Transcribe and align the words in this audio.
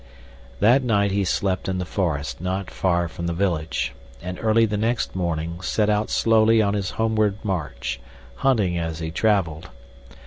That 0.61 0.81
night 0.81 1.11
he 1.11 1.23
slept 1.23 1.69
in 1.69 1.77
the 1.77 1.85
forest 1.85 2.41
not 2.41 2.71
far 2.71 3.07
from 3.07 3.27
the 3.27 3.35
village, 3.35 3.93
and 4.19 4.39
early 4.41 4.65
the 4.65 4.75
next 4.75 5.15
morning 5.15 5.61
set 5.61 5.91
out 5.91 6.09
slowly 6.09 6.59
on 6.59 6.73
his 6.73 6.89
homeward 6.97 7.37
march, 7.43 7.99
hunting 8.37 8.79
as 8.79 8.97
he 8.97 9.11
traveled. 9.11 9.69